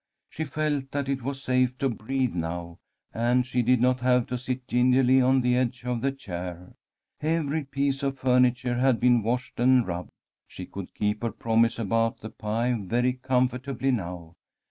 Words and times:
She 0.31 0.45
felt 0.45 0.89
that 0.93 1.07
it 1.07 1.21
was 1.21 1.43
safe 1.43 1.77
to 1.77 1.87
breathe 1.87 2.33
now, 2.33 2.79
and 3.13 3.45
she 3.45 3.61
did 3.61 3.79
not 3.81 3.99
have 3.99 4.25
to 4.29 4.37
sit 4.39 4.67
gingerly 4.67 5.21
on 5.21 5.41
the 5.41 5.55
edge 5.55 5.83
of 5.85 6.01
the 6.01 6.11
chair. 6.11 6.73
Every 7.21 7.65
piece 7.65 8.01
of 8.01 8.17
furniture 8.17 8.79
had 8.79 8.99
been 8.99 9.21
washed 9.21 9.59
and 9.59 9.85
rubbed. 9.85 10.09
She 10.47 10.65
could 10.65 10.95
keep 10.95 11.21
her 11.21 11.29
promise 11.31 11.77
about 11.77 12.21
the 12.21 12.31
pie 12.31 12.73
very 12.81 13.13
comfortably 13.13 13.91
now. 13.91 14.33